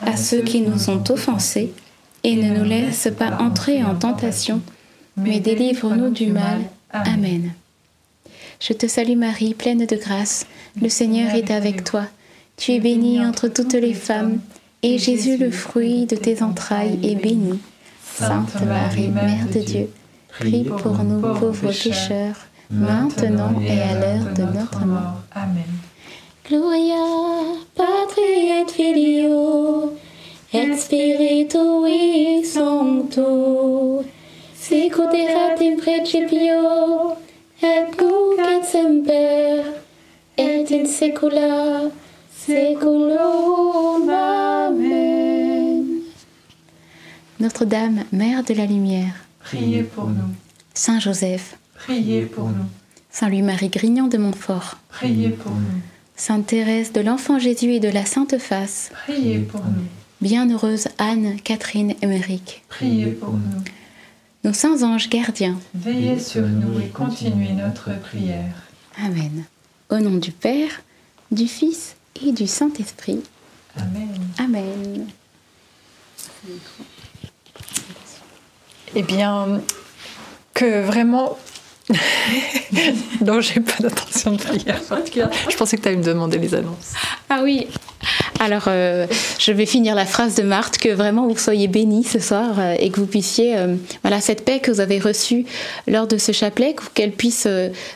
à 0.00 0.16
ceux 0.16 0.42
qui 0.42 0.60
nous 0.60 0.90
ont 0.90 1.02
offensés, 1.08 1.72
et 2.22 2.36
ne 2.36 2.58
nous 2.58 2.64
laisse 2.64 3.08
pas 3.16 3.38
entrer 3.38 3.82
en 3.82 3.94
tentation 3.94 4.60
mais 5.16 5.40
délivre-nous 5.40 6.10
du 6.10 6.26
mal. 6.26 6.60
Amen. 6.90 7.52
Je 8.60 8.72
te 8.72 8.86
salue 8.86 9.16
Marie, 9.16 9.54
pleine 9.54 9.86
de 9.86 9.96
grâce, 9.96 10.46
le 10.80 10.88
Seigneur 10.88 11.34
est 11.34 11.50
avec 11.50 11.84
toi. 11.84 12.04
Tu 12.56 12.72
es 12.72 12.80
bénie 12.80 13.24
entre 13.24 13.48
toutes 13.48 13.74
les 13.74 13.94
femmes, 13.94 14.38
et 14.82 14.98
Jésus, 14.98 15.36
le 15.36 15.50
fruit 15.50 16.06
de 16.06 16.16
tes 16.16 16.42
entrailles, 16.42 16.98
est 17.02 17.16
béni. 17.16 17.58
Sainte 18.14 18.62
Marie, 18.64 19.08
Mère 19.08 19.46
de 19.52 19.60
Dieu, 19.60 19.88
prie 20.28 20.64
pour 20.64 21.02
nous 21.02 21.20
pauvres 21.20 21.72
pécheurs, 21.72 22.36
maintenant 22.74 23.60
et 23.60 23.80
à 23.80 23.94
l'heure 23.94 24.34
de 24.34 24.42
notre 24.42 24.84
mort. 24.84 25.22
Amen. 25.34 25.64
Gloria 26.46 27.04
Patri 27.74 28.50
et 28.50 28.66
Filio 28.70 29.92
et 30.52 30.76
Spiritui 30.76 32.44
Sancto 32.44 34.04
sicuderat 34.64 35.60
in 35.60 35.76
principio, 35.76 37.16
et 37.62 37.84
nunc 37.98 38.38
et 38.38 38.64
semper, 38.64 39.62
et 40.38 40.66
in 40.70 40.86
saecula 40.86 41.90
saeculum. 42.30 44.08
Amen. 44.08 45.84
Notre-Dame, 47.40 48.04
Mère 48.12 48.42
de 48.42 48.54
la 48.54 48.64
Lumière, 48.64 49.14
priez 49.40 49.82
pour 49.82 50.06
nous. 50.06 50.32
Saint 50.72 50.98
Joseph, 50.98 51.58
priez 51.74 52.22
pour 52.22 52.48
nous. 52.48 52.66
Saint 53.10 53.28
Louis-Marie 53.28 53.68
Grignon 53.68 54.08
de 54.08 54.18
Montfort, 54.18 54.78
priez 54.88 55.30
pour 55.30 55.52
nous. 55.52 55.80
Sainte 56.16 56.46
Thérèse 56.46 56.92
de 56.92 57.00
l'Enfant 57.00 57.38
Jésus 57.38 57.72
et 57.72 57.80
de 57.80 57.88
la 57.88 58.04
Sainte 58.04 58.38
Face, 58.38 58.90
priez 59.04 59.38
pour 59.38 59.64
nous. 59.64 59.86
Bienheureuse 60.20 60.88
Anne 60.98 61.36
Catherine 61.42 61.94
Emmerich, 62.02 62.64
priez 62.68 63.06
pour 63.06 63.32
nous 63.32 63.62
nos 64.44 64.52
saints 64.52 64.82
anges 64.82 65.08
gardiens, 65.08 65.58
veillez 65.74 66.20
sur 66.20 66.42
nous 66.42 66.78
et 66.78 66.88
continuez 66.88 67.52
notre 67.52 67.98
prière. 67.98 68.54
Amen. 69.02 69.44
Au 69.88 69.98
nom 69.98 70.18
du 70.18 70.32
Père, 70.32 70.82
du 71.30 71.48
Fils 71.48 71.96
et 72.22 72.30
du 72.30 72.46
Saint-Esprit. 72.46 73.22
Amen. 73.76 74.20
Amen. 74.38 75.06
Eh 78.94 79.02
bien, 79.02 79.62
que 80.52 80.82
vraiment 80.82 81.38
non, 83.20 83.40
j'ai 83.40 83.60
pas 83.60 83.76
d'intention 83.80 84.32
de 84.32 84.38
prière 84.38 84.80
Je 85.50 85.56
pensais 85.56 85.76
que 85.76 85.82
tu 85.82 85.88
allais 85.88 85.98
me 85.98 86.02
demander 86.02 86.38
les 86.38 86.54
annonces. 86.54 86.94
Ah 87.28 87.40
oui. 87.42 87.66
Alors, 88.44 88.64
euh, 88.68 89.06
je 89.38 89.52
vais 89.52 89.64
finir 89.64 89.94
la 89.94 90.04
phrase 90.04 90.34
de 90.34 90.42
Marthe, 90.42 90.76
que 90.76 90.90
vraiment 90.90 91.26
vous 91.26 91.38
soyez 91.38 91.66
bénis 91.66 92.04
ce 92.04 92.18
soir 92.18 92.56
euh, 92.58 92.74
et 92.78 92.90
que 92.90 93.00
vous 93.00 93.06
puissiez, 93.06 93.56
euh, 93.56 93.76
voilà, 94.02 94.20
cette 94.20 94.44
paix 94.44 94.60
que 94.60 94.70
vous 94.70 94.80
avez 94.80 94.98
reçue 94.98 95.46
lors 95.86 96.06
de 96.06 96.18
ce 96.18 96.30
chapelet, 96.30 96.76
qu'elle 96.92 97.12
puisse 97.12 97.48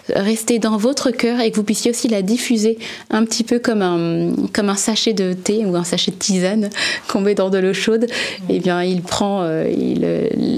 rester 0.09 0.59
dans 0.59 0.79
votre 0.79 1.11
cœur 1.11 1.41
et 1.41 1.51
que 1.51 1.57
vous 1.57 1.65
puissiez 1.65 1.91
aussi 1.91 2.09
la 2.09 2.23
diffuser 2.23 2.79
un 3.11 3.27
petit 3.27 3.45
peu 3.45 3.59
comme 3.59 3.83
un, 3.83 4.33
comme 4.55 4.71
un 4.71 4.77
sachet 4.77 5.13
de 5.13 5.35
thé 5.35 5.67
ou 5.67 5.77
un 5.77 5.85
sachet 5.85 6.13
de 6.13 6.17
tisane 6.17 6.71
qu'on 7.09 7.21
met 7.21 7.35
dans 7.35 7.51
de 7.51 7.59
l'eau 7.59 7.75
chaude. 7.75 8.07
Eh 8.49 8.59
bien, 8.59 8.83
il 8.83 9.03
prend 9.03 9.47
il, 9.67 10.01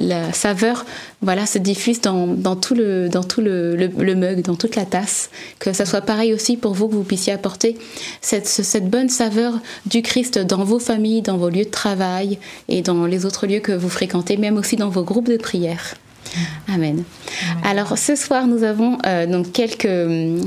la 0.06 0.32
saveur 0.32 0.84
voilà, 1.22 1.44
se 1.44 1.58
diffuse 1.58 2.00
dans, 2.00 2.26
dans 2.26 2.56
tout, 2.56 2.74
le, 2.74 3.08
dans 3.10 3.22
tout 3.22 3.42
le, 3.42 3.76
le, 3.76 4.14
mug, 4.14 4.42
dans 4.42 4.54
toute 4.54 4.74
la 4.74 4.86
tasse. 4.86 5.30
Que 5.58 5.72
ça 5.72 5.84
soit 5.84 6.00
pareil 6.00 6.32
aussi 6.32 6.56
pour 6.56 6.72
vous, 6.72 6.88
que 6.88 6.94
vous 6.94 7.04
puissiez 7.04 7.32
apporter 7.32 7.76
cette, 8.22 8.46
cette 8.46 8.88
bonne 8.88 9.10
saveur 9.10 9.54
du 9.86 10.02
Christ 10.02 10.38
dans 10.38 10.64
vos 10.64 10.78
familles, 10.78 11.22
dans 11.22 11.36
vos 11.36 11.48
lieux 11.48 11.64
de 11.64 11.70
travail 11.70 12.38
et 12.68 12.82
dans 12.82 13.06
les 13.06 13.26
autres 13.26 13.46
lieux 13.46 13.60
que 13.60 13.72
vous 13.72 13.88
fréquentez, 13.88 14.36
même 14.36 14.56
aussi 14.56 14.76
dans 14.76 14.88
vos 14.88 15.04
groupes 15.04 15.28
de 15.28 15.36
prière. 15.36 15.94
Amen. 16.72 17.02
Alors 17.64 17.98
ce 17.98 18.14
soir, 18.14 18.46
nous 18.46 18.62
avons 18.62 18.98
euh, 19.04 19.26
donc 19.26 19.52
quelques, 19.52 19.88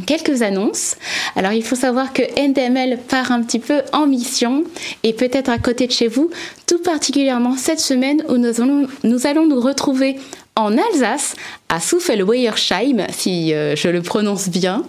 quelques 0.06 0.42
annonces. 0.42 0.96
Alors 1.36 1.52
il 1.52 1.64
faut 1.64 1.76
savoir 1.76 2.14
que 2.14 2.22
NDML 2.40 3.00
part 3.00 3.32
un 3.32 3.42
petit 3.42 3.60
peu 3.60 3.82
en 3.92 4.08
mission 4.08 4.64
et 5.04 5.14
peut-être 5.14 5.50
à 5.50 5.58
côté 5.58 5.88
de 5.88 5.92
chez 5.92 6.08
vous, 6.08 6.30
tout 6.68 6.80
particulièrement 6.80 7.58
cette 7.58 7.80
semaine 7.80 8.24
où 8.30 8.38
nous 8.38 8.62
allons 8.62 8.88
nous, 9.04 9.28
allons 9.28 9.48
nous 9.48 9.60
retrouver 9.60 10.18
en 10.56 10.78
Alsace, 10.78 11.36
à 11.70 11.80
Souffel-Weiersheim, 11.80 13.08
si 13.12 13.54
euh, 13.54 13.76
je 13.76 13.88
le 13.88 14.02
prononce 14.02 14.50
bien. 14.50 14.84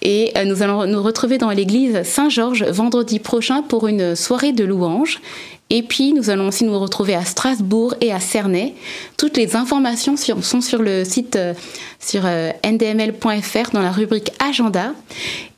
Et 0.00 0.32
euh, 0.36 0.44
nous 0.44 0.62
allons 0.62 0.86
nous 0.86 1.02
retrouver 1.02 1.38
dans 1.38 1.50
l'église 1.50 2.02
Saint-Georges 2.02 2.64
vendredi 2.64 3.18
prochain 3.18 3.62
pour 3.62 3.88
une 3.88 4.16
soirée 4.16 4.52
de 4.52 4.64
louanges. 4.64 5.20
Et 5.68 5.82
puis, 5.82 6.12
nous 6.12 6.28
allons 6.30 6.48
aussi 6.48 6.64
nous 6.64 6.78
retrouver 6.78 7.14
à 7.14 7.24
Strasbourg 7.24 7.94
et 8.00 8.12
à 8.12 8.20
Cernay. 8.20 8.74
Toutes 9.16 9.36
les 9.36 9.56
informations 9.56 10.16
sont 10.16 10.60
sur 10.60 10.82
le 10.82 11.04
site 11.04 11.36
euh, 11.36 11.54
sur 11.98 12.22
ndml.fr 12.64 13.70
dans 13.72 13.80
la 13.80 13.92
rubrique 13.92 14.32
Agenda. 14.38 14.92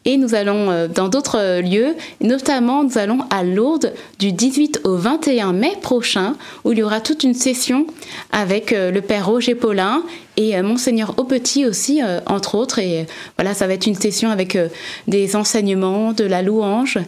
Et 0.05 0.17
nous 0.17 0.35
allons 0.35 0.71
euh, 0.71 0.89
dans 0.89 1.09
d'autres 1.09 1.61
lieux, 1.61 1.95
notamment 2.21 2.85
nous 2.85 2.99
allons 2.99 3.21
à 3.31 3.43
Lourdes 3.43 3.93
du 4.19 4.33
18 4.33 4.83
au 4.85 4.97
21 4.97 5.53
mai 5.53 5.73
prochain, 5.81 6.37
où 6.65 6.73
il 6.73 6.79
y 6.79 6.83
aura 6.83 7.01
toute 7.01 7.25
une 7.25 7.35
session 7.35 7.87
avec 8.33 8.73
euh, 8.73 8.91
le 8.91 9.01
père 9.01 9.27
Roger 9.27 9.55
Paulin 9.55 10.03
et 10.37 10.57
euh, 10.57 10.63
Monseigneur 10.63 11.15
Aupetit 11.19 11.67
aussi, 11.67 12.01
entre 12.27 12.57
autres. 12.57 12.79
Et 12.79 13.07
voilà, 13.37 13.55
ça 13.55 13.67
va 13.67 13.75
être 13.75 13.87
une 13.87 13.95
session 13.95 14.31
avec 14.31 14.59
des 15.07 15.37
enseignements, 15.37 16.13
de 16.13 16.25
la 16.25 16.43
louange. 16.43 16.99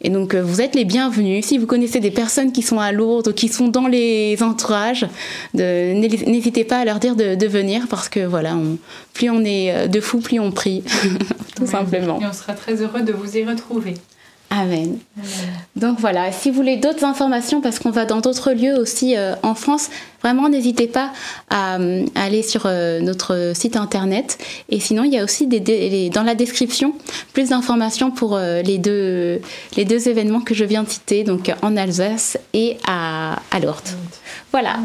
Et 0.00 0.10
donc, 0.10 0.34
vous 0.34 0.60
êtes 0.60 0.74
les 0.74 0.84
bienvenus. 0.84 1.46
Si 1.46 1.58
vous 1.58 1.66
connaissez 1.66 2.00
des 2.00 2.10
personnes 2.10 2.52
qui 2.52 2.62
sont 2.62 2.80
à 2.80 2.92
Lourdes 2.92 3.28
ou 3.28 3.32
qui 3.32 3.48
sont 3.48 3.68
dans 3.68 3.86
les 3.86 4.42
entourages, 4.42 5.06
n'hésitez 5.54 6.64
pas 6.64 6.78
à 6.78 6.84
leur 6.84 6.98
dire 6.98 7.16
de, 7.16 7.46
venir 7.46 7.86
parce 7.88 8.08
que 8.08 8.20
voilà, 8.20 8.56
plus 9.12 9.30
on 9.30 9.44
est 9.44 9.88
de 9.88 10.00
fous, 10.00 10.20
plus 10.20 10.40
on 10.40 10.50
prie, 10.50 10.82
tout 11.56 11.66
simplement 11.66 12.20
sera 12.42 12.54
très 12.54 12.74
heureux 12.82 13.02
de 13.02 13.12
vous 13.12 13.36
y 13.36 13.44
retrouver. 13.44 13.94
Amen. 14.54 14.98
Donc 15.76 15.98
voilà, 15.98 16.30
si 16.30 16.50
vous 16.50 16.56
voulez 16.56 16.76
d'autres 16.76 17.04
informations, 17.04 17.62
parce 17.62 17.78
qu'on 17.78 17.90
va 17.90 18.04
dans 18.04 18.20
d'autres 18.20 18.52
lieux 18.52 18.78
aussi 18.78 19.16
euh, 19.16 19.34
en 19.42 19.54
France, 19.54 19.88
vraiment 20.20 20.50
n'hésitez 20.50 20.88
pas 20.88 21.10
à, 21.48 21.78
aller 22.14 22.42
sur 22.42 22.64
euh, 22.66 23.00
notre 23.00 23.52
site 23.54 23.76
internet. 23.76 24.36
Et 24.68 24.78
sinon, 24.78 25.04
il 25.04 25.12
y 25.14 25.18
a 25.18 25.24
aussi 25.24 25.46
des, 25.46 26.10
dans 26.10 26.22
la 26.22 26.34
description 26.34 26.92
plus 27.32 27.48
d'informations 27.48 28.10
pour 28.10 28.36
euh, 28.36 28.60
les, 28.60 28.76
deux, 28.76 29.40
les 29.78 29.86
deux 29.86 30.06
événements 30.10 30.42
que 30.42 30.52
je 30.52 30.66
viens 30.66 30.82
de 30.82 30.90
citer, 30.90 31.24
donc 31.24 31.50
en 31.62 31.74
Alsace 31.74 32.36
et 32.52 32.76
à, 32.86 33.38
à 33.50 33.58
Lourdes. 33.58 33.88
Voilà. 34.50 34.76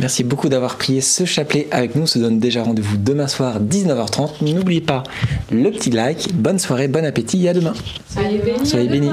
Merci 0.00 0.24
beaucoup 0.24 0.48
d'avoir 0.48 0.76
prié 0.76 1.00
ce 1.00 1.24
chapelet 1.24 1.68
avec 1.70 1.94
nous. 1.94 2.02
On 2.02 2.06
se 2.06 2.18
donne 2.18 2.38
déjà 2.38 2.62
rendez-vous 2.62 2.96
demain 2.96 3.28
soir 3.28 3.60
19h30. 3.60 4.42
N'oubliez 4.54 4.80
pas 4.80 5.02
le 5.50 5.70
petit 5.70 5.90
like. 5.90 6.34
Bonne 6.34 6.58
soirée, 6.58 6.88
bon 6.88 7.04
appétit 7.04 7.44
et 7.44 7.50
à 7.50 7.54
demain. 7.54 7.74
Soyez 8.08 8.38
bénis. 8.38 8.66
Soyez 8.66 8.88
bénis. 8.88 9.10